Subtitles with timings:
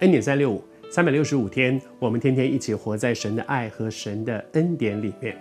[0.00, 5.34] 恩典三六五，三百六十五天，我们天天一起活在神的爱和神的恩典里面。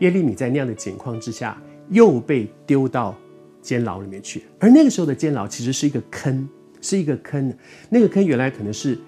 [0.00, 1.56] 耶利米在那样的情况之下，
[1.88, 3.16] 又被丢到
[3.62, 4.42] 监牢里面去。
[4.58, 6.46] 而那个时候的监牢其实是一个坑，
[6.82, 7.50] 是一个坑。
[7.88, 8.98] 那个坑原来可能是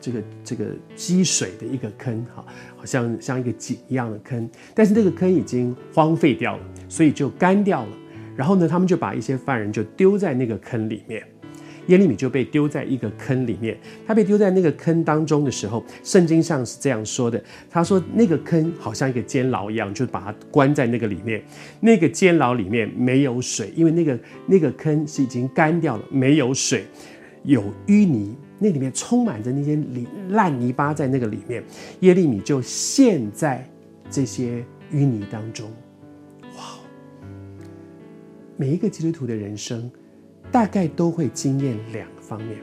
[0.00, 4.48] 这个这个积水的一个坑，哈，好像像一个井一样的坑。
[4.72, 7.92] 但是那个坑已经荒废掉了，所以就干掉了。
[8.36, 11.26] 然后呢，他们就把一些犯人就丢在那个坑里面。
[11.86, 13.76] 耶利米就被丢在一个坑里面。
[14.06, 21.42] 他被丢在那个坑当中的时候，圣经上是这样说的：他说那个坑好像一个监牢一样，就把他关在那个里面。
[21.80, 26.84] 那个监牢里面没有水，因为那个那个坑是已经干掉了，没有水，
[27.44, 31.62] 有淤泥，那里面充满着那些泥烂泥巴在那个里面。
[32.00, 33.68] 耶利米就陷在
[34.10, 35.70] 这些淤泥当中。
[36.56, 36.78] 哇！
[38.56, 39.90] 每一个基督徒的人生。
[40.50, 42.58] 大概都会经验两方面，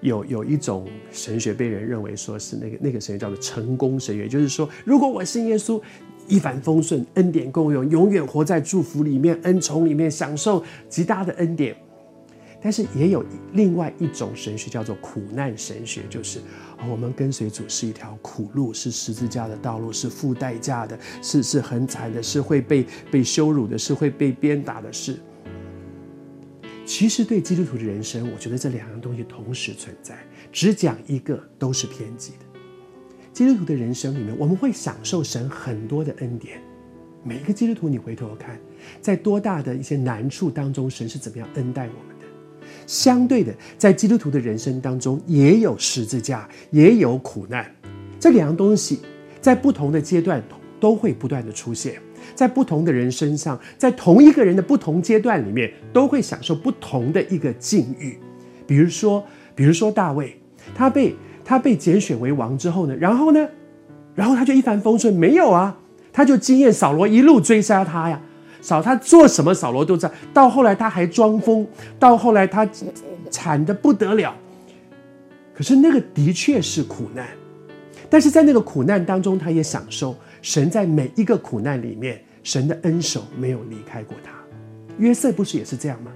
[0.00, 5.80] 有有一种神学被人认为说是那个那个神学叫做成功神学，就是说如果我信耶稣，
[6.26, 11.76] 一帆风顺，恩典够用，永远活在祝福里面，恩宠里面，享受极大的恩典。
[12.60, 16.40] 但是也有另外一种神学叫做苦难神学，就是
[16.90, 25.20] 我们跟随主是一条苦路，是十字架的道路，是付代价的，是是很惨的，是会被被羞辱的，是会被鞭打的，是。
[26.88, 30.16] 其实对基督徒的人生，我觉得这两样东西同时存在，
[30.50, 32.46] 只讲一个都是偏激的。
[33.30, 36.58] 基督徒的人生里面，我们会享受神很多的恩典。
[37.22, 38.58] 每一个基督徒，你回头看，
[39.02, 42.66] 在多大的一些难处当中，神是怎么样恩待我们的？
[42.86, 47.70] 相对的，在基督徒的人生当中，也有十字架，也有苦难。
[48.18, 49.00] 这两样东西
[49.42, 50.42] 在不同的阶段
[50.80, 52.00] 都会不断的出现。
[52.34, 58.18] 在不同的人身上，在同一个人的不同阶段里面，都会享受不同的一个境遇。
[58.66, 59.24] 比如说，
[59.54, 60.38] 比如说大卫，
[60.74, 61.14] 他被
[61.44, 63.48] 他被拣选为王之后呢，然后呢，
[64.14, 65.14] 然后他就一帆风顺？
[65.14, 65.78] 没有啊，
[66.12, 68.20] 他就经验扫罗一路追杀他呀，
[68.60, 70.10] 扫他做什么，扫罗都在。
[70.34, 71.66] 到后来他还装疯，
[71.98, 72.68] 到后来他
[73.30, 74.34] 惨得不得了。
[75.54, 77.26] 可是那个的确是苦难，
[78.08, 80.14] 但是在那个苦难当中，他也享受。
[80.42, 84.32] 神在每一个苦难里面，神的恩手没有离开过他。
[84.98, 86.10] 约瑟不是也是这样吗？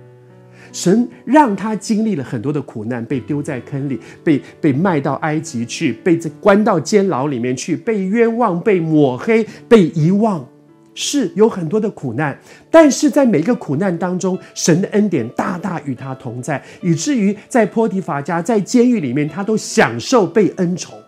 [0.72, 10.49] 神让他经历了很多的苦难，被丢在坑里，被被卖到埃及去，被这关到监牢里面去，被冤枉，被抹黑，被遗忘，
[10.94, 12.38] 是有很多的苦难。
[12.71, 20.99] 但是在每一个苦难当中，神的恩典大大与他同在，以至于在波提乏家，在监狱里面，他都享受被恩宠。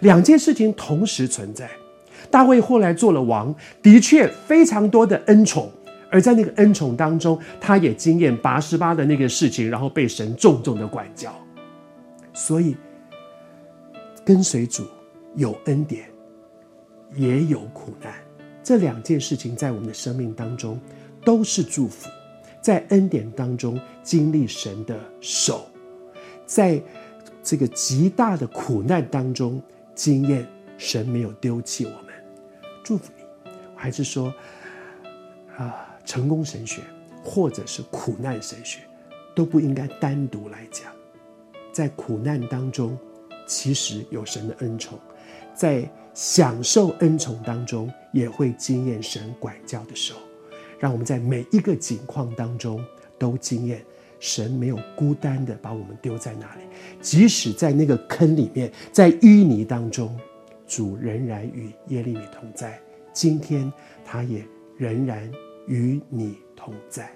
[0.00, 1.66] 两件事情同时存在。
[2.30, 5.70] 大卫后来做了王，的确非常多的恩宠，
[6.10, 11.34] 而在那个恩宠当中，他也经验拔十八的那个事情，然后被神重重的管教。
[12.32, 12.76] 所以，
[14.24, 14.84] 跟随主
[15.34, 16.04] 有恩典，
[17.14, 18.12] 也有苦难，
[18.62, 20.78] 这两件事情在我们的生命当中
[21.24, 22.08] 都是祝福。
[22.60, 25.66] 在恩典当中经历神的手，
[26.44, 26.78] 在
[27.42, 29.62] 这个极大的苦难当中
[29.94, 30.46] 经验
[30.76, 32.07] 神没有丢弃我们。
[32.88, 34.32] 祝福你，还是说，
[35.58, 36.80] 啊，成功神学
[37.22, 38.80] 或者是苦难神学，
[39.36, 40.90] 都不应该单独来讲。
[41.70, 42.98] 在苦难当中，
[43.46, 44.96] 其实有神的恩宠；
[45.54, 50.14] 在享受恩宠当中，也会经验神管教的手。
[50.78, 52.82] 让我们在每一个境况当中
[53.18, 53.84] 都经验
[54.18, 56.62] 神没有孤单的把我们丢在那里，
[57.02, 60.18] 即使在那个坑里面，在淤泥当中。
[60.68, 62.78] 主仍然与耶利米同在，
[63.12, 63.72] 今天
[64.04, 64.46] 他也
[64.76, 65.28] 仍然
[65.66, 67.10] 与你同在。